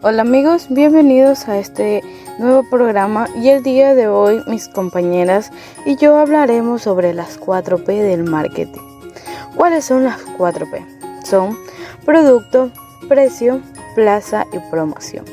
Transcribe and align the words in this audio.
Hola 0.00 0.22
amigos, 0.22 0.68
bienvenidos 0.70 1.48
a 1.48 1.58
este 1.58 2.04
nuevo 2.38 2.62
programa 2.70 3.26
y 3.34 3.48
el 3.48 3.64
día 3.64 3.96
de 3.96 4.06
hoy 4.06 4.40
mis 4.46 4.68
compañeras 4.68 5.50
y 5.84 5.96
yo 5.96 6.16
hablaremos 6.16 6.82
sobre 6.82 7.12
las 7.12 7.40
4P 7.40 7.84
del 7.84 8.22
marketing. 8.22 8.80
¿Cuáles 9.56 9.86
son 9.86 10.04
las 10.04 10.24
4P? 10.24 11.24
Son 11.24 11.58
producto, 12.04 12.70
precio, 13.08 13.60
plaza 13.96 14.46
y 14.52 14.60
promoción. 14.70 15.24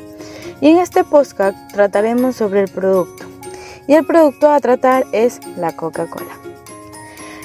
Y 0.61 0.69
en 0.69 0.77
este 0.77 1.03
podcast 1.03 1.55
trataremos 1.71 2.35
sobre 2.35 2.61
el 2.61 2.67
producto. 2.67 3.23
Y 3.85 3.93
el 3.93 4.03
producto 4.03 4.49
a 4.49 4.59
tratar 4.61 5.05
es 5.11 5.39
la 5.57 5.75
Coca-Cola. 5.75 6.39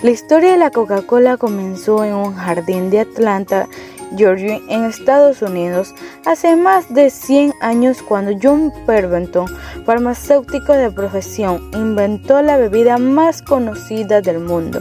La 0.03 0.11
historia 0.11 0.53
de 0.53 0.57
la 0.57 0.71
Coca-Cola 0.71 1.37
comenzó 1.37 2.03
en 2.03 2.15
un 2.15 2.35
jardín 2.35 2.89
de 2.89 3.01
Atlanta 3.01 3.69
Georgia 4.17 4.61
en 4.69 4.85
Estados 4.85 5.43
Unidos 5.43 5.95
hace 6.27 6.57
más 6.57 6.93
de 6.93 7.11
100 7.11 7.53
años 7.61 8.03
cuando 8.03 8.33
John 8.43 8.73
Pemberton, 8.87 9.47
farmacéutico 9.85 10.73
de 10.73 10.91
profesión, 10.91 11.71
inventó 11.73 12.43
la 12.43 12.57
bebida 12.57 12.99
más 12.99 13.43
conocida 13.43 14.21
del 14.21 14.41
mundo 14.41 14.81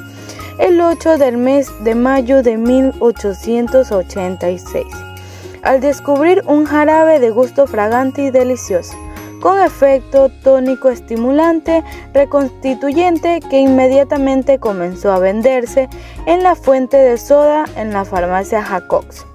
el 0.59 0.81
8 0.81 1.17
del 1.17 1.37
mes 1.37 1.71
de 1.85 1.95
mayo 1.95 2.43
de 2.43 2.57
1886, 2.57 4.85
al 5.63 5.79
descubrir 5.79 6.43
un 6.45 6.65
jarabe 6.65 7.19
de 7.19 7.29
gusto 7.29 7.65
fragante 7.65 8.23
y 8.23 8.31
delicioso 8.31 8.97
con 9.39 9.61
efecto 9.61 10.29
tónico 10.43 10.89
estimulante 10.89 11.81
reconstituyente 12.13 13.39
que 13.49 13.61
inmediatamente 13.61 14.59
comenzó 14.59 15.13
a 15.13 15.19
venderse 15.19 15.87
en 16.25 16.43
la 16.43 16.55
fuente 16.55 16.97
de 16.97 17.17
soda 17.17 17.63
en 17.77 17.93
la 17.93 18.03
farmacia 18.03 18.61
Jacobs. 18.61 19.28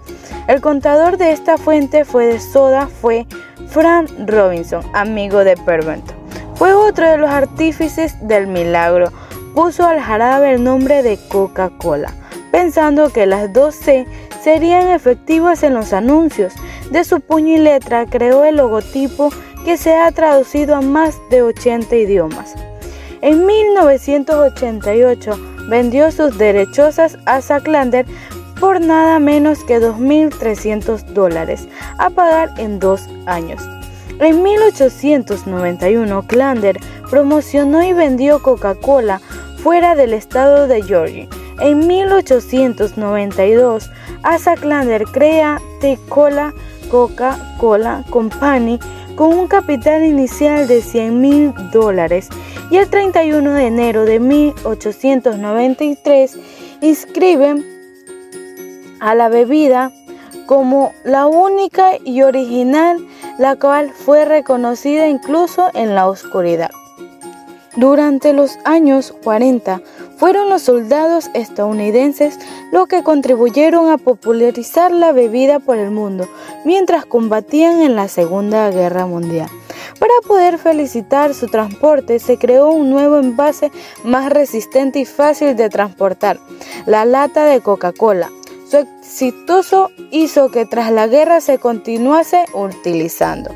El 0.46 0.60
contador 0.60 1.16
de 1.16 1.32
esta 1.32 1.56
fuente 1.56 2.04
fue 2.04 2.26
de 2.26 2.38
soda 2.38 2.86
fue 2.86 3.26
Frank 3.68 4.10
Robinson, 4.26 4.82
amigo 4.92 5.42
de 5.42 5.56
Pemberton. 5.56 6.14
Fue 6.56 6.74
otro 6.74 7.08
de 7.08 7.16
los 7.16 7.30
artífices 7.30 8.16
del 8.28 8.46
milagro. 8.46 9.10
Puso 9.54 9.86
al 9.86 10.00
jarabe 10.00 10.52
el 10.52 10.62
nombre 10.62 11.02
de 11.02 11.18
Coca-Cola, 11.28 12.12
pensando 12.52 13.10
que 13.10 13.24
las 13.24 13.52
dos 13.54 13.74
C 13.74 14.06
serían 14.42 14.88
efectivas 14.88 15.62
en 15.62 15.72
los 15.72 15.94
anuncios. 15.94 16.52
De 16.90 17.04
su 17.04 17.20
puño 17.20 17.54
y 17.54 17.58
letra 17.58 18.04
creó 18.04 18.44
el 18.44 18.56
logotipo 18.56 19.30
que 19.64 19.78
se 19.78 19.96
ha 19.96 20.12
traducido 20.12 20.76
a 20.76 20.82
más 20.82 21.16
de 21.30 21.42
80 21.42 21.96
idiomas. 21.96 22.54
En 23.22 23.46
1988 23.46 25.38
vendió 25.70 26.12
sus 26.12 26.36
derechosas 26.36 27.16
a 27.24 27.40
Sacklander 27.40 28.04
por 28.64 28.80
nada 28.80 29.18
menos 29.18 29.62
que 29.62 29.78
2.300 29.78 31.04
dólares 31.08 31.68
a 31.98 32.08
pagar 32.08 32.48
en 32.56 32.78
dos 32.78 33.02
años. 33.26 33.60
En 34.20 34.42
1891, 34.42 36.26
Klander 36.26 36.80
promocionó 37.10 37.82
y 37.82 37.92
vendió 37.92 38.40
Coca-Cola 38.40 39.20
fuera 39.58 39.94
del 39.94 40.14
estado 40.14 40.66
de 40.66 40.82
Georgia. 40.82 41.28
En 41.60 41.86
1892, 41.86 43.90
Asa 44.22 44.54
Klander 44.54 45.04
crea 45.04 45.60
T-Cola 45.82 46.54
Coca-Cola 46.90 48.02
Company 48.08 48.78
con 49.14 49.34
un 49.34 49.46
capital 49.46 50.04
inicial 50.04 50.66
de 50.66 50.80
100 50.80 51.20
mil 51.20 51.52
dólares 51.70 52.30
y 52.70 52.78
el 52.78 52.88
31 52.88 53.52
de 53.52 53.66
enero 53.66 54.06
de 54.06 54.20
1893 54.20 56.38
inscriben 56.80 57.73
a 59.04 59.14
la 59.14 59.28
bebida 59.28 59.92
como 60.46 60.92
la 61.04 61.26
única 61.26 61.90
y 62.02 62.22
original, 62.22 63.06
la 63.38 63.56
cual 63.56 63.92
fue 63.92 64.24
reconocida 64.24 65.08
incluso 65.08 65.68
en 65.74 65.94
la 65.94 66.08
oscuridad. 66.08 66.70
Durante 67.76 68.32
los 68.32 68.56
años 68.64 69.14
40 69.22 69.82
fueron 70.16 70.48
los 70.48 70.62
soldados 70.62 71.28
estadounidenses 71.34 72.38
los 72.72 72.86
que 72.86 73.02
contribuyeron 73.02 73.90
a 73.90 73.98
popularizar 73.98 74.90
la 74.90 75.12
bebida 75.12 75.58
por 75.58 75.76
el 75.76 75.90
mundo 75.90 76.26
mientras 76.64 77.04
combatían 77.04 77.82
en 77.82 77.96
la 77.96 78.08
Segunda 78.08 78.70
Guerra 78.70 79.06
Mundial. 79.06 79.50
Para 79.98 80.14
poder 80.26 80.56
felicitar 80.56 81.34
su 81.34 81.48
transporte 81.48 82.20
se 82.20 82.38
creó 82.38 82.70
un 82.70 82.88
nuevo 82.88 83.18
envase 83.18 83.70
más 84.02 84.30
resistente 84.30 85.00
y 85.00 85.04
fácil 85.04 85.56
de 85.56 85.68
transportar, 85.68 86.38
la 86.86 87.04
lata 87.04 87.44
de 87.44 87.60
Coca-Cola. 87.60 88.30
Su 88.74 88.80
exitoso 88.80 89.92
hizo 90.10 90.50
que 90.50 90.66
tras 90.66 90.90
la 90.90 91.06
guerra 91.06 91.40
se 91.40 91.58
continuase 91.58 92.44
utilizando. 92.54 93.50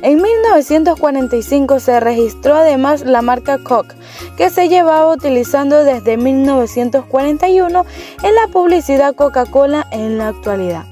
En 0.00 0.22
1945 0.22 1.78
se 1.78 2.00
registró 2.00 2.54
además 2.54 3.02
la 3.02 3.20
marca 3.20 3.58
Coke, 3.58 3.94
que 4.38 4.48
se 4.48 4.70
llevaba 4.70 5.12
utilizando 5.12 5.84
desde 5.84 6.16
1941 6.16 7.84
en 8.22 8.34
la 8.34 8.46
publicidad 8.50 9.14
Coca-Cola 9.14 9.86
en 9.90 10.16
la 10.16 10.28
actualidad. 10.28 10.86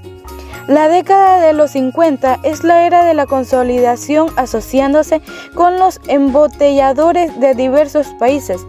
La 0.67 0.91
década 0.91 1.41
de 1.41 1.55
los 1.55 1.71
50 1.71 2.41
es 2.43 2.63
la 2.65 2.87
era 2.87 3.07
de 3.07 3.15
la 3.15 3.25
consolidación 3.25 4.29
asociándose 4.37 5.23
con 5.55 5.79
los 5.79 6.03
embotelladores 6.07 7.41
de 7.41 7.55
diversos 7.55 8.09
países. 8.19 8.61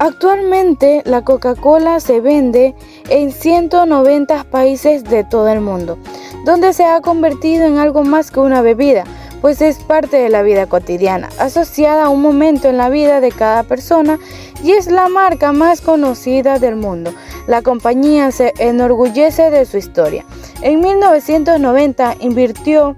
Actualmente 0.00 1.02
la 1.04 1.22
Coca-Cola 1.22 1.98
se 1.98 2.20
vende 2.20 2.74
en 3.08 3.32
190 3.32 4.44
países 4.44 5.02
de 5.02 5.24
todo 5.24 5.48
el 5.48 5.60
mundo, 5.60 5.98
donde 6.44 6.72
se 6.72 6.84
ha 6.84 7.00
convertido 7.00 7.66
en 7.66 7.78
algo 7.78 8.04
más 8.04 8.30
que 8.30 8.38
una 8.38 8.62
bebida, 8.62 9.02
pues 9.40 9.60
es 9.60 9.78
parte 9.78 10.16
de 10.16 10.28
la 10.28 10.42
vida 10.42 10.66
cotidiana, 10.66 11.28
asociada 11.40 12.04
a 12.04 12.08
un 12.10 12.22
momento 12.22 12.68
en 12.68 12.76
la 12.76 12.90
vida 12.90 13.20
de 13.20 13.32
cada 13.32 13.64
persona 13.64 14.20
y 14.62 14.72
es 14.72 14.86
la 14.86 15.08
marca 15.08 15.52
más 15.52 15.80
conocida 15.80 16.60
del 16.60 16.76
mundo. 16.76 17.12
La 17.48 17.62
compañía 17.62 18.30
se 18.30 18.54
enorgullece 18.58 19.50
de 19.50 19.64
su 19.64 19.78
historia. 19.78 20.24
En 20.62 20.80
1990 20.80 22.16
invirtió 22.20 22.96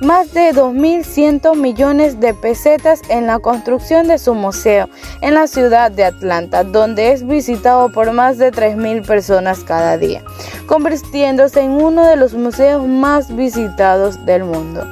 más 0.00 0.34
de 0.34 0.52
2.100 0.52 1.56
millones 1.56 2.20
de 2.20 2.34
pesetas 2.34 3.00
en 3.08 3.26
la 3.26 3.38
construcción 3.38 4.08
de 4.08 4.18
su 4.18 4.34
museo 4.34 4.88
en 5.22 5.34
la 5.34 5.46
ciudad 5.46 5.90
de 5.90 6.04
Atlanta, 6.04 6.64
donde 6.64 7.12
es 7.12 7.26
visitado 7.26 7.90
por 7.90 8.12
más 8.12 8.38
de 8.38 8.52
3.000 8.52 9.06
personas 9.06 9.60
cada 9.60 9.96
día, 9.96 10.22
convirtiéndose 10.66 11.60
en 11.60 11.70
uno 11.70 12.06
de 12.06 12.16
los 12.16 12.34
museos 12.34 12.86
más 12.86 13.34
visitados 13.34 14.24
del 14.26 14.44
mundo. 14.44 14.86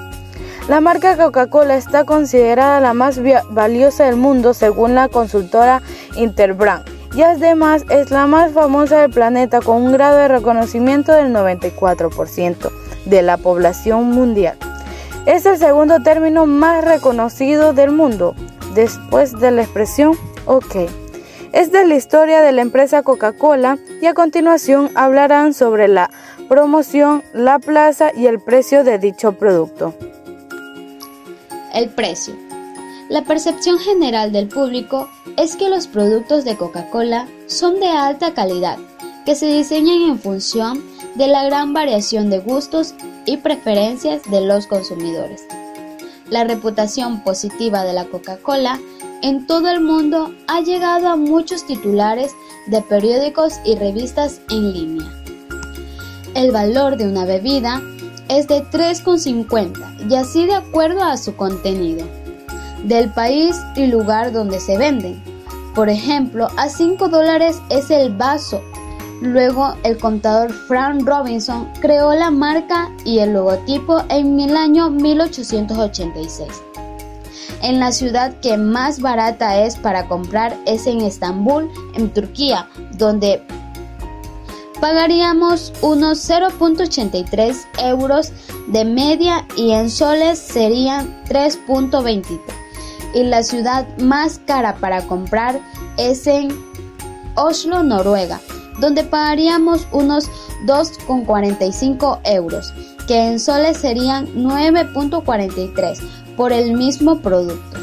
La 0.68 0.80
marca 0.80 1.16
Coca-Cola 1.16 1.76
está 1.76 2.04
considerada 2.04 2.80
la 2.80 2.94
más 2.94 3.20
valiosa 3.50 4.06
del 4.06 4.16
mundo 4.16 4.54
según 4.54 4.94
la 4.94 5.08
consultora 5.08 5.82
Interbrand 6.16 6.84
y 7.14 7.22
además 7.22 7.84
es 7.90 8.10
la 8.10 8.26
más 8.26 8.52
famosa 8.52 9.02
del 9.02 9.10
planeta 9.10 9.60
con 9.60 9.82
un 9.82 9.92
grado 9.92 10.16
de 10.16 10.28
reconocimiento 10.28 11.12
del 11.12 11.34
94% 11.34 12.70
de 13.04 13.22
la 13.22 13.36
población 13.36 14.10
mundial. 14.10 14.56
Es 15.26 15.46
el 15.46 15.56
segundo 15.56 16.02
término 16.02 16.44
más 16.44 16.84
reconocido 16.84 17.72
del 17.72 17.90
mundo 17.90 18.34
después 18.74 19.32
de 19.32 19.52
la 19.52 19.62
expresión 19.62 20.18
OK. 20.44 20.86
Es 21.52 21.72
de 21.72 21.86
la 21.86 21.94
historia 21.94 22.42
de 22.42 22.52
la 22.52 22.60
empresa 22.60 23.02
Coca-Cola 23.02 23.78
y 24.02 24.06
a 24.06 24.12
continuación 24.12 24.90
hablarán 24.94 25.54
sobre 25.54 25.88
la 25.88 26.10
promoción, 26.46 27.22
la 27.32 27.58
plaza 27.58 28.10
y 28.14 28.26
el 28.26 28.38
precio 28.38 28.84
de 28.84 28.98
dicho 28.98 29.32
producto. 29.32 29.94
El 31.72 31.88
precio. 31.88 32.34
La 33.08 33.22
percepción 33.22 33.78
general 33.78 34.30
del 34.30 34.48
público 34.48 35.08
es 35.38 35.56
que 35.56 35.70
los 35.70 35.86
productos 35.86 36.44
de 36.44 36.56
Coca-Cola 36.56 37.26
son 37.46 37.80
de 37.80 37.88
alta 37.88 38.34
calidad, 38.34 38.76
que 39.24 39.36
se 39.36 39.46
diseñan 39.46 40.02
en 40.02 40.18
función 40.18 40.84
de 41.14 41.28
la 41.28 41.44
gran 41.44 41.72
variación 41.72 42.28
de 42.28 42.40
gustos 42.40 42.94
y 43.26 43.38
preferencias 43.38 44.22
de 44.30 44.40
los 44.40 44.66
consumidores. 44.66 45.42
La 46.30 46.44
reputación 46.44 47.22
positiva 47.22 47.84
de 47.84 47.92
la 47.92 48.06
Coca-Cola 48.06 48.80
en 49.22 49.46
todo 49.46 49.68
el 49.68 49.80
mundo 49.80 50.34
ha 50.48 50.60
llegado 50.60 51.08
a 51.08 51.16
muchos 51.16 51.66
titulares 51.66 52.32
de 52.66 52.82
periódicos 52.82 53.54
y 53.64 53.76
revistas 53.76 54.40
en 54.50 54.72
línea. 54.72 55.24
El 56.34 56.50
valor 56.50 56.96
de 56.96 57.06
una 57.06 57.24
bebida 57.24 57.80
es 58.28 58.48
de 58.48 58.64
3,50 58.64 60.10
y 60.10 60.14
así 60.16 60.46
de 60.46 60.54
acuerdo 60.54 61.02
a 61.02 61.16
su 61.16 61.36
contenido, 61.36 62.06
del 62.84 63.12
país 63.12 63.56
y 63.76 63.86
lugar 63.86 64.32
donde 64.32 64.60
se 64.60 64.76
venden. 64.76 65.22
Por 65.74 65.88
ejemplo, 65.88 66.48
a 66.56 66.68
5 66.68 67.08
dólares 67.08 67.60
es 67.68 67.90
el 67.90 68.12
vaso. 68.12 68.62
Luego 69.20 69.74
el 69.84 69.98
contador 69.98 70.52
Frank 70.52 71.02
Robinson 71.06 71.68
creó 71.80 72.14
la 72.14 72.30
marca 72.30 72.90
y 73.04 73.18
el 73.18 73.32
logotipo 73.32 74.02
en 74.08 74.40
el 74.40 74.56
año 74.56 74.90
1886. 74.90 76.48
En 77.62 77.80
la 77.80 77.92
ciudad 77.92 78.34
que 78.40 78.58
más 78.58 79.00
barata 79.00 79.60
es 79.62 79.76
para 79.76 80.06
comprar 80.06 80.56
es 80.66 80.86
en 80.86 81.00
Estambul, 81.00 81.70
en 81.94 82.12
Turquía, 82.12 82.68
donde 82.92 83.42
pagaríamos 84.80 85.72
unos 85.80 86.28
0.83 86.28 87.56
euros 87.78 88.32
de 88.66 88.84
media 88.84 89.46
y 89.56 89.70
en 89.70 89.88
soles 89.88 90.38
serían 90.38 91.24
3.23. 91.24 92.38
Y 93.14 93.22
la 93.22 93.42
ciudad 93.42 93.86
más 93.96 94.40
cara 94.44 94.74
para 94.76 95.06
comprar 95.06 95.60
es 95.96 96.26
en 96.26 96.48
Oslo, 97.36 97.82
Noruega, 97.82 98.40
donde 98.78 99.04
pagaríamos 99.04 99.86
unos 99.92 100.30
2,45 100.66 102.20
euros, 102.24 102.72
que 103.06 103.28
en 103.28 103.40
soles 103.40 103.78
serían 103.78 104.26
9.43 104.34 105.98
por 106.36 106.52
el 106.52 106.74
mismo 106.74 107.20
producto. 107.20 107.78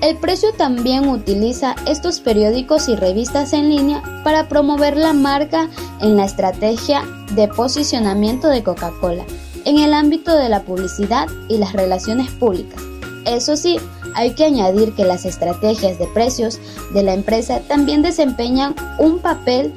El 0.00 0.16
precio 0.16 0.52
también 0.54 1.08
utiliza 1.08 1.76
estos 1.86 2.18
periódicos 2.18 2.88
y 2.88 2.96
revistas 2.96 3.52
en 3.52 3.68
línea 3.68 4.02
para 4.24 4.48
promover 4.48 4.96
la 4.96 5.12
marca 5.12 5.68
en 6.00 6.16
la 6.16 6.24
estrategia 6.24 7.04
de 7.36 7.46
posicionamiento 7.46 8.48
de 8.48 8.64
Coca-Cola 8.64 9.24
en 9.64 9.78
el 9.78 9.94
ámbito 9.94 10.36
de 10.36 10.48
la 10.48 10.62
publicidad 10.62 11.28
y 11.48 11.58
las 11.58 11.72
relaciones 11.72 12.30
públicas. 12.32 12.82
Eso 13.26 13.56
sí, 13.56 13.78
hay 14.14 14.34
que 14.34 14.44
añadir 14.44 14.92
que 14.94 15.04
las 15.04 15.24
estrategias 15.24 15.98
de 16.00 16.06
precios 16.08 16.58
de 16.92 17.04
la 17.04 17.14
empresa 17.14 17.60
también 17.60 18.02
desempeñan 18.02 18.74
un 18.98 19.20
papel 19.20 19.72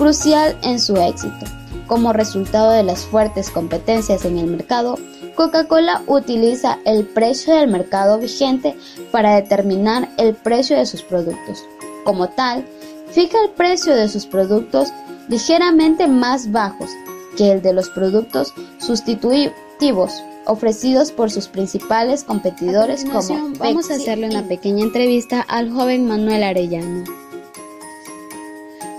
crucial 0.00 0.56
en 0.62 0.80
su 0.80 0.96
éxito. 0.96 1.44
Como 1.86 2.14
resultado 2.14 2.70
de 2.70 2.82
las 2.82 3.00
fuertes 3.04 3.50
competencias 3.50 4.24
en 4.24 4.38
el 4.38 4.46
mercado, 4.46 4.98
Coca-Cola 5.34 6.02
utiliza 6.06 6.78
el 6.86 7.04
precio 7.04 7.54
del 7.54 7.68
mercado 7.68 8.18
vigente 8.18 8.74
para 9.12 9.34
determinar 9.34 10.08
el 10.16 10.34
precio 10.34 10.78
de 10.78 10.86
sus 10.86 11.02
productos. 11.02 11.62
Como 12.04 12.30
tal, 12.30 12.64
fija 13.10 13.36
el 13.44 13.50
precio 13.50 13.94
de 13.94 14.08
sus 14.08 14.24
productos 14.24 14.88
ligeramente 15.28 16.08
más 16.08 16.50
bajos 16.50 16.88
que 17.36 17.52
el 17.52 17.60
de 17.60 17.74
los 17.74 17.90
productos 17.90 18.54
sustitutivos 18.78 20.14
ofrecidos 20.46 21.12
por 21.12 21.30
sus 21.30 21.46
principales 21.46 22.24
competidores 22.24 23.04
como 23.04 23.52
vamos 23.58 23.90
a 23.90 23.96
hacerle 23.96 24.30
una 24.30 24.48
pequeña 24.48 24.82
entrevista 24.82 25.42
al 25.42 25.70
joven 25.70 26.08
Manuel 26.08 26.42
Arellano. 26.42 27.29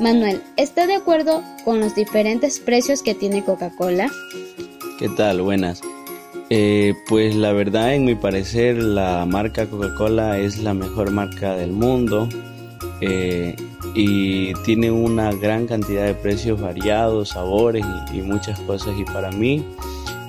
Manuel, 0.02 0.42
¿está 0.58 0.88
de 0.88 0.96
acuerdo 0.96 1.44
con 1.64 1.80
los 1.80 1.94
diferentes 1.94 2.60
precios 2.60 3.04
que 3.04 3.14
tiene 3.14 3.44
Coca-Cola? 3.44 4.10
¿Qué 4.98 5.08
tal? 5.10 5.44
Buenas. 5.44 5.82
Eh, 6.50 6.96
pues 7.08 7.36
la 7.36 7.52
verdad, 7.52 7.94
en 7.94 8.06
mi 8.06 8.16
parecer, 8.16 8.78
la 8.82 9.28
marca 9.28 9.68
Coca-Cola 9.68 10.40
es 10.40 10.58
la 10.58 10.74
mejor 10.74 11.12
marca 11.12 11.56
del 11.56 11.72
mundo 11.72 12.28
eh, 13.00 13.56
y 13.94 14.56
tiene 14.64 14.90
una 14.90 15.34
gran 15.34 15.68
cantidad 15.68 16.08
de 16.08 16.16
precios 16.16 16.60
variados, 16.60 17.30
sabores 17.30 17.86
y 18.12 18.24
muchas 18.24 18.60
cosas. 18.62 18.96
Y 18.98 19.06
para 19.06 19.30
mí, 19.30 19.64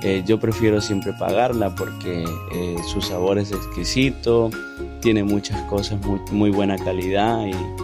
eh, 0.02 0.22
yo 0.26 0.38
prefiero 0.38 0.82
siempre 0.82 1.14
pagarla 1.14 1.74
porque 1.74 2.26
su 2.92 3.00
sabor 3.00 3.38
es 3.38 3.52
exquisito, 3.52 4.50
tiene 5.00 5.24
muchas 5.24 5.62
cosas 5.62 5.98
muy, 6.04 6.20
muy 6.30 6.50
buena 6.50 6.76
calidad 6.76 7.46
y, 7.46 7.81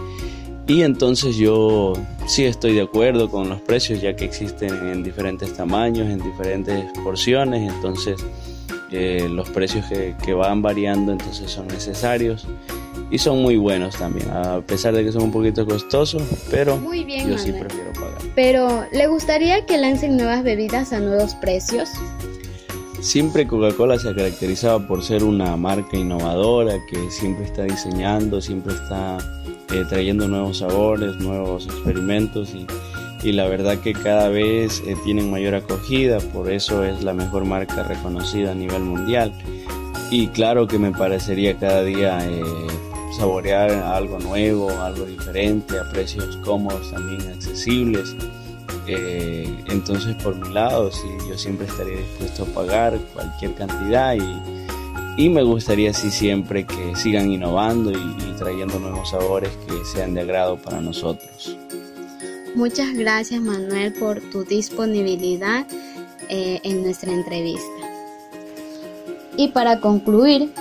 y, 0.69 0.83
entonces 0.83 1.35
yo 1.35 1.93
sí 2.27 2.45
estoy 2.45 2.73
de 2.73 2.81
acuerdo 2.81 3.29
con 3.29 3.49
los 3.49 3.59
precios 3.61 4.01
ya 4.01 4.15
que 4.15 4.25
existen 4.25 4.69
en 4.87 5.03
diferentes 5.03 5.53
tamaños, 5.53 6.07
en 6.07 6.21
diferentes 6.23 6.85
porciones, 7.03 7.71
entonces 7.73 8.23
eh, 8.91 9.27
los 9.29 9.49
precios 9.49 9.85
que, 9.87 10.15
que 10.23 10.33
van 10.33 10.61
variando 10.61 11.11
entonces 11.11 11.51
son 11.51 11.67
necesarios 11.67 12.47
y 13.11 13.17
son 13.17 13.41
muy 13.41 13.57
buenos 13.57 13.95
también, 13.97 14.29
a 14.29 14.61
pesar 14.61 14.93
de 14.93 15.03
que 15.03 15.11
son 15.11 15.23
un 15.23 15.31
poquito 15.31 15.65
costosos, 15.65 16.21
pero 16.51 16.77
muy 16.77 17.03
bien, 17.03 17.27
yo 17.29 17.37
sí 17.37 17.51
prefiero 17.51 17.91
pagar. 17.93 18.19
Pero, 18.35 18.85
¿le 18.91 19.07
gustaría 19.07 19.65
que 19.65 19.77
lancen 19.77 20.15
nuevas 20.15 20.43
bebidas 20.43 20.93
a 20.93 20.99
nuevos 20.99 21.33
precios? 21.35 21.89
Siempre 23.01 23.47
Coca-Cola 23.47 23.97
se 23.97 24.09
ha 24.09 24.15
caracterizado 24.15 24.85
por 24.85 25.03
ser 25.03 25.23
una 25.23 25.55
marca 25.55 25.97
innovadora 25.97 26.75
que 26.89 27.09
siempre 27.09 27.45
está 27.45 27.63
diseñando, 27.63 28.41
siempre 28.41 28.73
está 28.73 29.17
eh, 29.71 29.85
trayendo 29.87 30.27
nuevos 30.27 30.59
sabores, 30.59 31.17
nuevos 31.17 31.65
experimentos 31.65 32.53
y, 32.55 32.65
y 33.21 33.33
la 33.33 33.47
verdad 33.47 33.79
que 33.79 33.93
cada 33.93 34.29
vez 34.29 34.81
eh, 34.85 34.95
tienen 35.03 35.29
mayor 35.29 35.55
acogida, 35.55 36.19
por 36.19 36.51
eso 36.51 36.83
es 36.83 37.03
la 37.03 37.13
mejor 37.13 37.45
marca 37.45 37.83
reconocida 37.83 38.51
a 38.51 38.55
nivel 38.55 38.81
mundial. 38.81 39.33
Y 40.11 40.27
claro 40.29 40.67
que 40.67 40.79
me 40.79 40.91
parecería 40.91 41.57
cada 41.57 41.83
día 41.83 42.19
eh, 42.27 42.41
saborear 43.17 43.71
algo 43.71 44.17
nuevo, 44.19 44.71
algo 44.81 45.05
diferente, 45.05 45.77
a 45.77 45.87
precios 45.91 46.37
cómodos, 46.37 46.91
también 46.91 47.21
accesibles. 47.31 48.15
Entonces, 49.67 50.15
por 50.23 50.35
mi 50.35 50.51
lado, 50.51 50.91
sí, 50.91 51.07
yo 51.29 51.37
siempre 51.37 51.67
estaría 51.67 51.97
dispuesto 51.97 52.41
a 52.41 52.45
pagar 52.47 52.97
cualquier 53.13 53.53
cantidad 53.53 54.15
y, 54.15 54.58
y 55.17 55.29
me 55.29 55.43
gustaría 55.43 55.93
sí 55.93 56.09
siempre 56.09 56.65
que 56.65 56.95
sigan 56.95 57.31
innovando 57.31 57.91
y, 57.91 58.15
trayendo 58.37 58.79
nuevos 58.79 59.09
sabores 59.09 59.49
que 59.67 59.83
sean 59.83 60.13
de 60.13 60.21
agrado 60.21 60.57
para 60.57 60.79
nosotros. 60.79 61.57
Muchas 62.55 62.93
gracias 62.93 63.41
Manuel 63.41 63.93
por 63.93 64.21
tu 64.31 64.45
disponibilidad 64.45 65.67
eh, 66.29 66.61
en 66.63 66.83
nuestra 66.83 67.11
entrevista. 67.11 67.67
Y 69.35 69.49
para 69.49 69.81
concluir, 69.81 70.53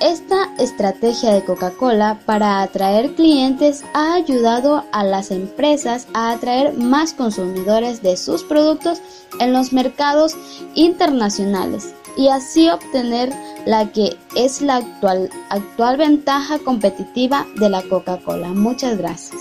esta 0.00 0.52
estrategia 0.58 1.32
de 1.32 1.44
Coca-Cola 1.44 2.20
para 2.26 2.62
atraer 2.62 3.14
clientes 3.14 3.84
ha 3.94 4.14
ayudado 4.14 4.84
a 4.92 5.02
las 5.02 5.30
empresas 5.30 6.08
a 6.12 6.32
atraer 6.32 6.74
más 6.74 7.14
consumidores 7.14 8.02
de 8.02 8.16
sus 8.16 8.42
productos 8.42 9.00
en 9.40 9.52
los 9.52 9.72
mercados 9.72 10.36
internacionales 10.74 11.94
y 12.16 12.28
así 12.28 12.68
obtener 12.68 13.32
la 13.66 13.90
que 13.90 14.16
es 14.36 14.60
la 14.60 14.76
actual, 14.76 15.30
actual 15.50 15.96
ventaja 15.96 16.58
competitiva 16.58 17.46
de 17.56 17.70
la 17.70 17.82
Coca-Cola. 17.82 18.48
Muchas 18.48 18.98
gracias. 18.98 19.40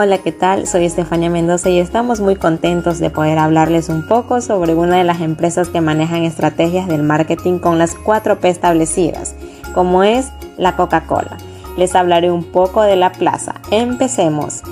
Hola, 0.00 0.18
¿qué 0.18 0.30
tal? 0.30 0.68
Soy 0.68 0.84
Estefania 0.84 1.28
Mendoza 1.28 1.70
y 1.70 1.80
estamos 1.80 2.20
muy 2.20 2.36
contentos 2.36 3.00
de 3.00 3.10
poder 3.10 3.38
hablarles 3.38 3.88
un 3.88 4.06
poco 4.06 4.40
sobre 4.40 4.74
una 4.74 4.96
de 4.96 5.04
las 5.04 5.20
empresas 5.20 5.68
que 5.68 5.80
manejan 5.80 6.22
estrategias 6.22 6.86
del 6.86 7.02
marketing 7.02 7.58
con 7.58 7.78
las 7.78 7.96
4P 7.96 8.44
establecidas, 8.44 9.34
como 9.74 10.04
es 10.04 10.28
la 10.56 10.76
Coca-Cola. 10.76 11.36
Les 11.76 11.96
hablaré 11.96 12.30
un 12.30 12.44
poco 12.44 12.82
de 12.82 12.96
la 12.96 13.10
plaza. 13.10 13.54
Empecemos. 13.70 14.62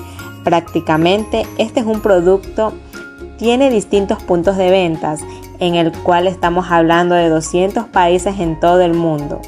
Prácticamente 0.45 1.45
este 1.57 1.81
es 1.81 1.85
un 1.85 1.99
producto, 1.99 2.73
tiene 3.37 3.69
distintos 3.69 4.23
puntos 4.23 4.55
de 4.55 4.71
ventas, 4.71 5.19
en 5.59 5.75
el 5.75 5.91
cual 5.91 6.27
estamos 6.27 6.67
hablando 6.69 7.15
de 7.15 7.29
200 7.29 7.85
países 7.85 8.39
en 8.39 8.59
todo 8.59 8.81
el 8.81 8.93
mundo. 8.93 9.41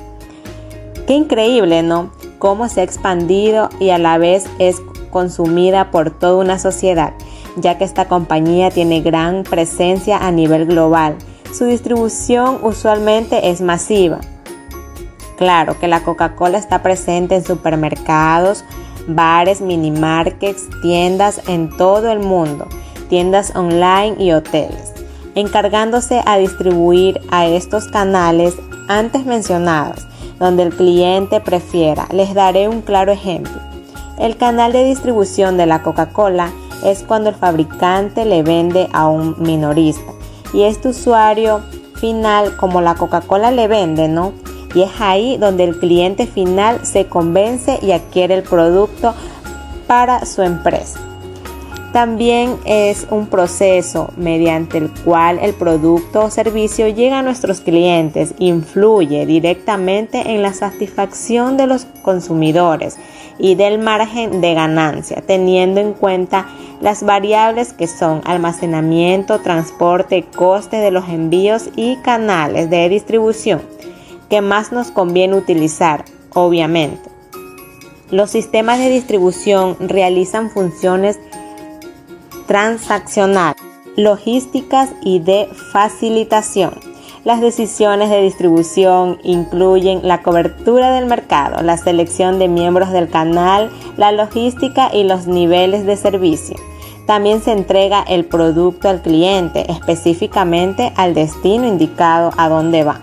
Qué 1.08 1.14
increíble, 1.14 1.84
¿no? 1.84 2.12
Cómo 2.38 2.70
se 2.70 2.82
ha 2.82 2.84
expandido 2.84 3.70
y 3.80 3.90
a 3.90 3.98
la 3.98 4.18
vez 4.18 4.48
es 4.60 4.78
consumida 5.10 5.92
por 5.92 6.12
toda 6.12 6.38
una 6.38 6.60
sociedad, 6.60 7.14
ya 7.56 7.78
que 7.78 7.84
esta 7.84 8.08
compañía 8.08 8.70
tiene 8.70 9.02
gran 9.02 9.44
presencia 9.44 10.18
a 10.18 10.32
nivel 10.32 10.66
global. 10.66 11.16
Su 11.52 11.66
distribución 11.66 12.60
usualmente 12.62 13.50
es 13.50 13.62
masiva. 13.62 14.20
Claro 15.38 15.80
que 15.80 15.88
la 15.88 16.04
Coca-Cola 16.04 16.58
está 16.58 16.84
presente 16.84 17.36
en 17.36 17.46
supermercados, 17.46 18.66
bares, 19.08 19.62
mini 19.62 19.90
markets, 19.90 20.68
tiendas 20.82 21.42
en 21.48 21.76
todo 21.76 22.12
el 22.12 22.20
mundo, 22.20 22.68
tiendas 23.10 23.56
online 23.56 24.16
y 24.20 24.32
hoteles, 24.32 24.94
encargándose 25.36 26.22
a 26.26 26.38
distribuir 26.38 27.22
a 27.30 27.46
estos 27.46 27.88
canales 27.88 28.56
antes 28.88 29.26
mencionados, 29.26 30.08
donde 30.40 30.64
el 30.64 30.76
cliente 30.76 31.40
prefiera. 31.40 32.08
Les 32.12 32.34
daré 32.34 32.68
un 32.68 32.82
claro 32.82 33.12
ejemplo. 33.12 33.62
El 34.18 34.38
canal 34.38 34.72
de 34.72 34.84
distribución 34.84 35.58
de 35.58 35.66
la 35.66 35.82
Coca-Cola 35.82 36.52
es 36.84 37.04
cuando 37.04 37.30
el 37.30 37.36
fabricante 37.36 38.26
le 38.26 38.44
vende 38.44 38.90
a 38.94 39.08
un 39.08 39.36
minorista 39.40 40.12
y 40.54 40.64
este 40.64 40.90
usuario 40.90 41.62
final 41.96 42.56
como 42.58 42.82
la 42.82 42.96
Coca-Cola 42.96 43.52
le 43.52 43.68
vende, 43.68 44.08
¿no? 44.08 44.34
Y 44.74 44.84
es 44.84 44.92
ahí 45.00 45.38
donde 45.38 45.64
el 45.64 45.78
cliente 45.80 46.28
final 46.28 46.86
se 46.86 47.08
convence 47.08 47.80
y 47.82 47.92
adquiere 47.92 48.36
el 48.36 48.44
producto 48.44 49.14
para 49.88 50.26
su 50.26 50.42
empresa. 50.42 51.09
También 51.94 52.56
es 52.66 53.08
un 53.10 53.28
proceso 53.28 54.12
mediante 54.16 54.78
el 54.78 54.92
cual 54.92 55.40
el 55.42 55.54
producto 55.54 56.26
o 56.26 56.30
servicio 56.30 56.88
llega 56.88 57.20
a 57.20 57.24
nuestros 57.24 57.62
clientes, 57.62 58.36
influye 58.38 59.26
directamente 59.26 60.36
en 60.36 60.44
la 60.44 60.54
satisfacción 60.54 61.58
de 61.58 61.66
los 61.66 61.86
consumidores 62.04 62.98
y 63.40 63.56
del 63.56 63.80
margen 63.80 64.40
de 64.40 64.54
ganancia, 64.54 65.24
teniendo 65.26 65.80
en 65.80 65.94
cuenta 65.94 66.48
las 66.80 67.02
variables 67.02 67.74
que 67.74 67.88
son 67.88 68.22
almacenamiento, 68.26 69.40
transporte, 69.40 70.24
coste 70.24 70.78
de 70.78 70.92
los 70.92 71.10
envíos 71.10 71.70
y 71.76 71.96
canales 71.98 72.70
de 72.70 72.88
distribución 72.88 73.62
que 74.30 74.42
más 74.42 74.72
nos 74.72 74.92
conviene 74.92 75.36
utilizar, 75.36 76.06
obviamente. 76.34 77.10
Los 78.12 78.32
sistemas 78.32 78.80
de 78.80 78.90
distribución 78.90 79.76
realizan 79.80 80.50
funciones 80.50 81.20
transaccional, 82.50 83.54
logísticas 83.96 84.90
y 85.04 85.20
de 85.20 85.48
facilitación. 85.72 86.72
Las 87.24 87.42
decisiones 87.42 88.10
de 88.10 88.24
distribución 88.24 89.20
incluyen 89.24 90.00
la 90.02 90.24
cobertura 90.24 90.92
del 90.92 91.06
mercado, 91.06 91.62
la 91.62 91.78
selección 91.78 92.40
de 92.40 92.48
miembros 92.48 92.92
del 92.92 93.08
canal, 93.08 93.70
la 93.98 94.12
logística 94.12 94.90
y 94.92 95.04
los 95.04 95.28
niveles 95.28 95.86
de 95.86 95.96
servicio. 95.96 96.56
También 97.06 97.44
se 97.44 97.52
entrega 97.52 98.02
el 98.02 98.26
producto 98.26 98.90
al 98.90 99.04
cliente, 99.04 99.72
específicamente 99.72 100.92
al 100.96 101.14
destino 101.14 101.68
indicado 101.68 102.32
a 102.36 102.50
dónde 102.50 102.84
va. 102.84 103.00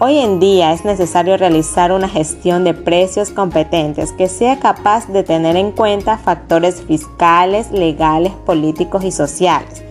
Hoy 0.00 0.18
en 0.18 0.38
día 0.38 0.72
es 0.72 0.84
necesario 0.84 1.36
realizar 1.36 1.90
una 1.90 2.08
gestión 2.08 2.62
de 2.62 2.72
precios 2.72 3.30
competentes 3.30 4.12
que 4.12 4.28
sea 4.28 4.60
capaz 4.60 5.08
de 5.08 5.24
tener 5.24 5.56
en 5.56 5.72
cuenta 5.72 6.18
factores 6.18 6.82
fiscales, 6.82 7.72
legales, 7.72 8.32
políticos 8.46 9.02
y 9.02 9.10
sociales, 9.10 9.82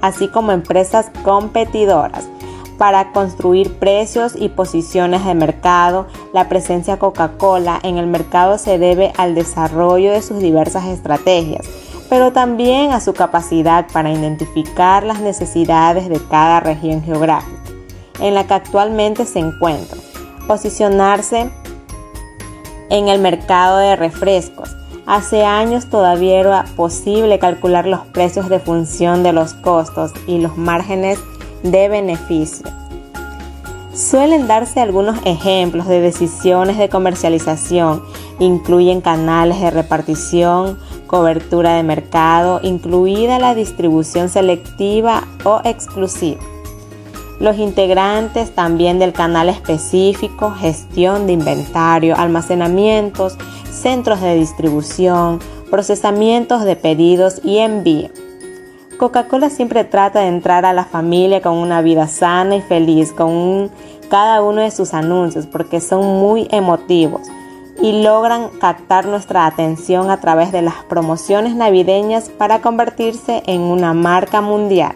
así 0.00 0.26
como 0.26 0.50
empresas 0.50 1.12
competidoras. 1.22 2.28
Para 2.76 3.12
construir 3.12 3.72
precios 3.74 4.32
y 4.36 4.48
posiciones 4.48 5.24
de 5.24 5.34
mercado, 5.36 6.08
la 6.32 6.48
presencia 6.48 6.98
Coca-Cola 6.98 7.78
en 7.84 7.98
el 7.98 8.08
mercado 8.08 8.58
se 8.58 8.78
debe 8.78 9.12
al 9.16 9.36
desarrollo 9.36 10.10
de 10.10 10.22
sus 10.22 10.40
diversas 10.40 10.86
estrategias, 10.86 11.68
pero 12.10 12.32
también 12.32 12.90
a 12.90 13.00
su 13.00 13.14
capacidad 13.14 13.86
para 13.92 14.10
identificar 14.10 15.04
las 15.04 15.20
necesidades 15.20 16.08
de 16.08 16.20
cada 16.28 16.58
región 16.58 17.04
geográfica 17.04 17.51
en 18.22 18.34
la 18.34 18.46
que 18.46 18.54
actualmente 18.54 19.26
se 19.26 19.40
encuentra, 19.40 19.98
posicionarse 20.46 21.50
en 22.88 23.08
el 23.08 23.20
mercado 23.20 23.78
de 23.78 23.96
refrescos. 23.96 24.76
Hace 25.06 25.44
años 25.44 25.90
todavía 25.90 26.38
era 26.38 26.64
posible 26.76 27.40
calcular 27.40 27.86
los 27.86 28.06
precios 28.06 28.48
de 28.48 28.60
función 28.60 29.24
de 29.24 29.32
los 29.32 29.54
costos 29.54 30.12
y 30.28 30.38
los 30.38 30.56
márgenes 30.56 31.18
de 31.64 31.88
beneficio. 31.88 32.66
Suelen 33.92 34.46
darse 34.46 34.80
algunos 34.80 35.18
ejemplos 35.24 35.86
de 35.86 36.00
decisiones 36.00 36.78
de 36.78 36.88
comercialización. 36.88 38.02
Incluyen 38.38 39.02
canales 39.02 39.60
de 39.60 39.70
repartición, 39.70 40.78
cobertura 41.06 41.74
de 41.74 41.82
mercado, 41.82 42.60
incluida 42.62 43.38
la 43.38 43.54
distribución 43.54 44.30
selectiva 44.30 45.26
o 45.44 45.60
exclusiva 45.64 46.40
los 47.40 47.58
integrantes 47.58 48.54
también 48.54 48.98
del 48.98 49.12
canal 49.12 49.48
específico, 49.48 50.50
gestión 50.52 51.26
de 51.26 51.32
inventario, 51.32 52.16
almacenamientos, 52.16 53.36
centros 53.70 54.20
de 54.20 54.36
distribución, 54.36 55.40
procesamientos 55.70 56.64
de 56.64 56.76
pedidos 56.76 57.40
y 57.42 57.58
envío. 57.58 58.10
Coca-Cola 58.98 59.50
siempre 59.50 59.84
trata 59.84 60.20
de 60.20 60.28
entrar 60.28 60.64
a 60.64 60.72
la 60.72 60.84
familia 60.84 61.40
con 61.42 61.54
una 61.54 61.82
vida 61.82 62.06
sana 62.06 62.56
y 62.56 62.60
feliz 62.60 63.12
con 63.12 63.70
cada 64.08 64.42
uno 64.42 64.60
de 64.60 64.70
sus 64.70 64.94
anuncios 64.94 65.46
porque 65.46 65.80
son 65.80 66.04
muy 66.20 66.46
emotivos 66.50 67.22
y 67.80 68.02
logran 68.02 68.50
captar 68.60 69.06
nuestra 69.06 69.46
atención 69.46 70.10
a 70.10 70.20
través 70.20 70.52
de 70.52 70.62
las 70.62 70.84
promociones 70.84 71.56
navideñas 71.56 72.28
para 72.28 72.60
convertirse 72.60 73.42
en 73.46 73.62
una 73.62 73.94
marca 73.94 74.40
mundial. 74.40 74.94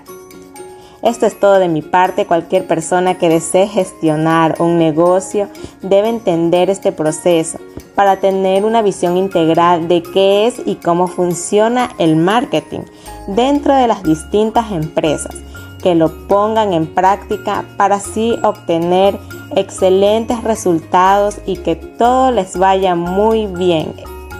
Esto 1.06 1.24
es 1.24 1.38
todo 1.38 1.60
de 1.60 1.68
mi 1.68 1.82
parte. 1.82 2.26
Cualquier 2.26 2.66
persona 2.66 3.16
que 3.16 3.28
desee 3.28 3.68
gestionar 3.68 4.56
un 4.58 4.76
negocio 4.76 5.48
debe 5.80 6.08
entender 6.08 6.68
este 6.68 6.90
proceso 6.90 7.58
para 7.94 8.16
tener 8.16 8.64
una 8.64 8.82
visión 8.82 9.16
integral 9.16 9.86
de 9.86 10.02
qué 10.02 10.48
es 10.48 10.60
y 10.66 10.74
cómo 10.74 11.06
funciona 11.06 11.90
el 11.98 12.16
marketing 12.16 12.80
dentro 13.28 13.72
de 13.72 13.86
las 13.86 14.02
distintas 14.02 14.72
empresas, 14.72 15.36
que 15.80 15.94
lo 15.94 16.26
pongan 16.26 16.72
en 16.72 16.92
práctica 16.92 17.64
para 17.76 17.96
así 17.96 18.36
obtener 18.42 19.16
excelentes 19.54 20.42
resultados 20.42 21.38
y 21.46 21.58
que 21.58 21.76
todo 21.76 22.32
les 22.32 22.58
vaya 22.58 22.96
muy 22.96 23.46
bien. 23.46 23.94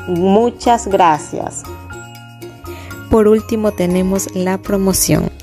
Muchas 0.09 0.89
gracias. 0.89 1.63
Por 3.09 3.29
último 3.29 3.71
tenemos 3.71 4.35
la 4.35 4.59
promoción. 4.59 5.36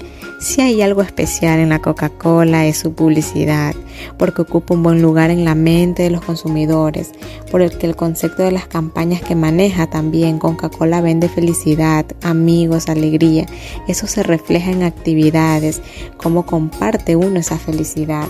Si 0.44 0.60
hay 0.60 0.82
algo 0.82 1.02
especial 1.02 1.60
en 1.60 1.70
la 1.70 1.80
Coca-Cola 1.80 2.66
es 2.66 2.78
su 2.78 2.92
publicidad, 2.92 3.74
porque 4.18 4.42
ocupa 4.42 4.74
un 4.74 4.84
buen 4.84 5.02
lugar 5.02 5.30
en 5.30 5.46
la 5.46 5.56
mente 5.56 6.04
de 6.04 6.10
los 6.10 6.22
consumidores, 6.22 7.14
por 7.50 7.62
el 7.62 7.78
que 7.78 7.88
el 7.88 7.96
concepto 7.96 8.44
de 8.44 8.52
las 8.52 8.68
campañas 8.68 9.22
que 9.22 9.36
maneja 9.36 9.88
también 9.88 10.40
Coca-Cola 10.40 11.00
vende 11.00 11.30
felicidad, 11.30 12.06
amigos, 12.24 12.90
alegría. 12.90 13.46
Eso 13.88 14.06
se 14.06 14.22
refleja 14.22 14.72
en 14.72 14.84
actividades, 14.84 15.82
cómo 16.18 16.46
comparte 16.46 17.16
uno 17.16 17.40
esa 17.40 17.58
felicidad, 17.58 18.28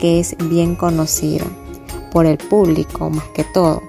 que 0.00 0.18
es 0.18 0.36
bien 0.48 0.76
conocida 0.76 1.44
por 2.10 2.24
el 2.24 2.38
público 2.38 3.10
más 3.10 3.28
que 3.34 3.44
todo. 3.44 3.82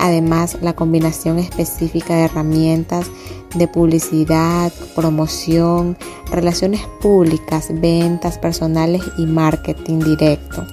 Además, 0.00 0.58
la 0.60 0.72
combinación 0.72 1.38
específica 1.38 2.16
de 2.16 2.24
herramientas 2.24 3.06
de 3.54 3.68
publicidad, 3.68 4.72
promoción, 4.94 5.96
relaciones 6.30 6.80
públicas, 7.00 7.68
ventas 7.70 8.38
personales 8.38 9.02
y 9.18 9.26
marketing 9.26 10.00
directo 10.00 10.66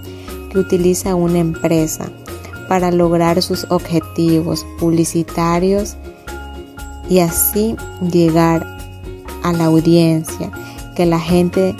que 0.49 0.59
utiliza 0.59 1.15
una 1.15 1.39
empresa 1.39 2.09
para 2.67 2.91
lograr 2.91 3.41
sus 3.41 3.65
objetivos 3.69 4.65
publicitarios 4.79 5.95
y 7.09 7.19
así 7.19 7.75
llegar 8.11 8.65
a 9.43 9.53
la 9.53 9.65
audiencia, 9.65 10.51
que 10.95 11.05
la 11.05 11.19
gente 11.19 11.75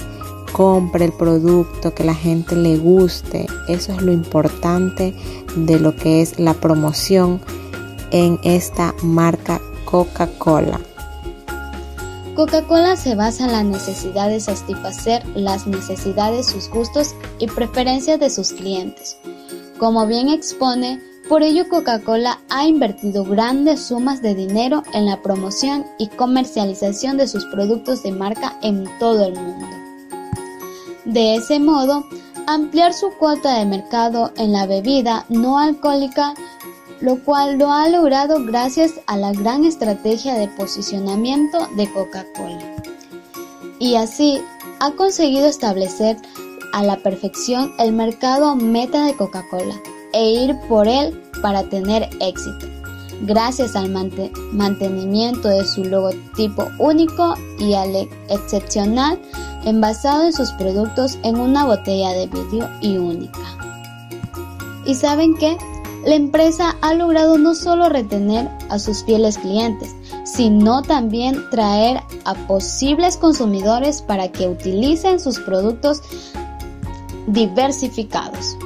compre 0.52 1.06
el 1.06 1.14
producto, 1.14 1.94
que 1.94 2.04
la 2.04 2.16
gente 2.16 2.56
le 2.56 2.78
guste. 2.78 3.46
Eso 3.68 3.94
es 3.94 4.02
lo 4.02 4.12
importante 4.12 5.14
de 5.56 5.80
lo 5.80 5.96
que 5.96 6.22
es 6.22 6.40
la 6.40 6.56
promoción 6.56 7.40
en 8.12 8.40
esta 8.44 8.96
marca 9.04 9.62
Coca-Cola. 9.90 10.80
Coca-Cola 12.36 12.96
se 12.96 13.16
basa 13.16 13.46
en 13.46 13.52
la 13.54 13.64
necesidad 13.64 14.30
de 14.30 14.40
satisfacer 14.40 15.26
las 15.36 15.66
necesidades, 15.66 16.46
sus 16.46 16.70
gustos 16.70 17.16
y 17.40 17.48
preferencias 17.48 18.20
de 18.20 18.30
sus 18.30 18.54
clientes. 18.54 19.18
Como 19.80 20.06
bien 20.06 20.30
expone, 20.30 21.02
por 21.28 21.42
ello 21.42 21.68
Coca-Cola 21.70 22.40
ha 22.50 22.68
invertido 22.68 23.24
grandes 23.24 23.88
sumas 23.88 24.22
de 24.22 24.36
dinero 24.36 24.84
en 24.94 25.08
la 25.08 25.24
promoción 25.24 25.88
y 25.98 26.08
comercialización 26.08 27.18
de 27.18 27.28
sus 27.28 27.46
productos 27.46 28.04
de 28.04 28.12
marca 28.12 28.60
en 28.62 28.86
todo 29.00 29.26
el 29.26 29.34
mundo. 29.34 29.66
De 31.06 31.34
ese 31.34 31.60
modo, 31.60 32.06
ampliar 32.46 32.94
su 32.94 33.10
cuota 33.18 33.58
de 33.58 33.66
mercado 33.66 34.32
en 34.38 34.52
la 34.52 34.68
bebida 34.68 35.26
no 35.30 35.58
alcohólica 35.58 36.36
lo 37.02 37.18
cual 37.24 37.58
lo 37.58 37.72
ha 37.72 37.88
logrado 37.90 38.44
gracias 38.46 38.94
a 39.08 39.18
la 39.18 39.32
gran 39.32 39.64
estrategia 39.64 40.36
de 40.36 40.48
posicionamiento 40.50 41.68
de 41.76 41.92
Coca-Cola. 41.92 42.76
Y 43.80 43.96
así 43.96 44.42
ha 44.80 44.92
conseguido 44.92 45.48
establecer 45.48 46.18
a 46.74 46.84
la 46.84 46.98
perfección 46.98 47.74
el 47.80 47.94
mercado 47.94 48.56
meta 48.56 49.06
de 49.06 49.16
Coca-Cola 49.16 49.76
e 50.14 50.32
ir 50.32 50.56
por 50.68 50.88
él 50.88 51.22
para 51.42 51.64
tener 51.64 52.10
éxito, 52.20 52.68
gracias 53.22 53.76
al 53.76 53.90
mantenimiento 54.52 55.48
de 55.48 55.66
su 55.66 55.84
logotipo 55.84 56.68
único 56.80 57.36
y 57.60 57.74
al 57.74 57.96
excepcional 58.30 59.20
envasado 59.66 60.24
en 60.24 60.34
sus 60.34 60.52
productos 60.54 61.18
en 61.24 61.40
una 61.40 61.66
botella 61.66 62.12
de 62.12 62.28
vidrio 62.28 62.70
y 62.82 62.98
única. 62.98 63.40
¿Y 64.86 64.96
saben 64.96 65.36
qué? 65.36 65.58
La 66.06 66.16
empresa 66.16 66.76
ha 66.82 66.94
logrado 66.94 67.38
no 67.38 67.54
solo 67.54 67.90
retener 67.90 68.48
a 68.70 68.80
sus 68.80 69.04
fieles 69.04 69.38
clientes, 69.38 69.96
sino 70.24 70.82
también 70.82 71.50
traer 71.50 72.02
a 72.26 72.36
posibles 72.48 73.18
consumidores 73.18 74.02
para 74.02 74.32
que 74.32 74.48
utilicen 74.48 75.20
sus 75.20 75.40
productos 75.40 76.02
diversificados. 77.28 78.58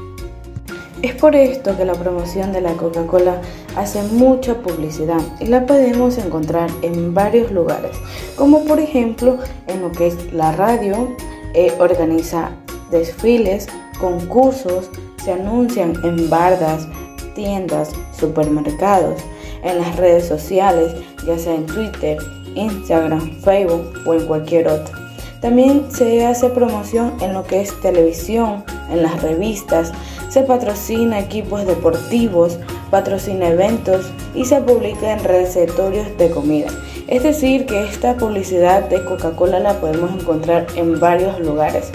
Es 1.01 1.15
por 1.15 1.35
esto 1.35 1.75
que 1.75 1.83
la 1.83 1.95
promoción 1.95 2.53
de 2.53 2.61
la 2.61 2.73
Coca-Cola 2.73 3.41
hace 3.75 4.01
mucha 4.03 4.55
publicidad 4.61 5.19
y 5.39 5.47
la 5.47 5.65
podemos 5.65 6.17
encontrar 6.17 6.69
en 6.81 7.13
varios 7.13 7.51
lugares, 7.51 7.91
como 8.37 8.63
por 8.63 8.79
ejemplo 8.79 9.37
en 9.67 9.81
lo 9.81 9.91
que 9.91 10.07
es 10.07 10.31
la 10.31 10.53
radio, 10.53 11.09
eh, 11.55 11.73
organiza 11.79 12.51
desfiles, 12.89 13.67
concursos, 13.99 14.89
se 15.23 15.33
anuncian 15.33 15.93
en 16.05 16.29
bardas, 16.29 16.87
tiendas, 17.33 17.91
supermercados, 18.17 19.21
en 19.63 19.79
las 19.79 19.95
redes 19.95 20.27
sociales, 20.27 20.93
ya 21.25 21.37
sea 21.37 21.55
en 21.55 21.65
Twitter, 21.65 22.17
Instagram, 22.55 23.39
Facebook 23.41 24.01
o 24.05 24.13
en 24.13 24.25
cualquier 24.25 24.67
otro. 24.67 24.95
También 25.41 25.91
se 25.91 26.25
hace 26.25 26.49
promoción 26.49 27.13
en 27.21 27.33
lo 27.33 27.43
que 27.43 27.61
es 27.61 27.79
televisión, 27.81 28.63
en 28.89 29.03
las 29.03 29.21
revistas, 29.21 29.91
se 30.29 30.41
patrocina 30.41 31.19
equipos 31.19 31.65
deportivos, 31.65 32.57
patrocina 32.89 33.49
eventos 33.49 34.09
y 34.33 34.45
se 34.45 34.61
publica 34.61 35.13
en 35.13 35.23
recetatorios 35.23 36.17
de 36.17 36.31
comida. 36.31 36.67
Es 37.07 37.23
decir, 37.23 37.65
que 37.65 37.83
esta 37.83 38.15
publicidad 38.15 38.89
de 38.89 39.03
Coca-Cola 39.03 39.59
la 39.59 39.73
podemos 39.73 40.11
encontrar 40.11 40.65
en 40.75 40.99
varios 40.99 41.39
lugares 41.39 41.91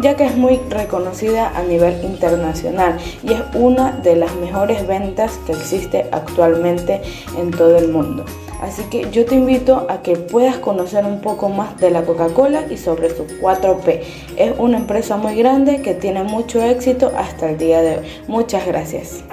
ya 0.00 0.16
que 0.16 0.24
es 0.24 0.36
muy 0.36 0.60
reconocida 0.68 1.52
a 1.56 1.62
nivel 1.62 2.02
internacional 2.04 2.98
y 3.22 3.32
es 3.32 3.42
una 3.54 3.92
de 3.92 4.16
las 4.16 4.34
mejores 4.36 4.86
ventas 4.86 5.38
que 5.46 5.52
existe 5.52 6.06
actualmente 6.12 7.02
en 7.38 7.50
todo 7.50 7.76
el 7.76 7.88
mundo. 7.88 8.24
Así 8.62 8.84
que 8.84 9.10
yo 9.10 9.26
te 9.26 9.34
invito 9.34 9.86
a 9.88 10.02
que 10.02 10.16
puedas 10.16 10.56
conocer 10.58 11.04
un 11.04 11.20
poco 11.20 11.48
más 11.48 11.78
de 11.78 11.90
la 11.90 12.02
Coca-Cola 12.02 12.66
y 12.70 12.76
sobre 12.76 13.10
su 13.10 13.26
4P. 13.26 14.00
Es 14.36 14.52
una 14.56 14.78
empresa 14.78 15.16
muy 15.16 15.34
grande 15.34 15.82
que 15.82 15.94
tiene 15.94 16.22
mucho 16.22 16.62
éxito 16.62 17.10
hasta 17.16 17.50
el 17.50 17.58
día 17.58 17.82
de 17.82 17.98
hoy. 17.98 18.06
Muchas 18.28 18.64
gracias. 18.64 19.24